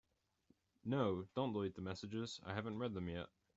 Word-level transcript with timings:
No, 0.83 1.27
don’t 1.35 1.53
delete 1.53 1.75
the 1.75 1.81
messages, 1.83 2.39
I 2.43 2.55
haven’t 2.55 2.79
read 2.79 2.95
them 2.95 3.07
yet. 3.07 3.29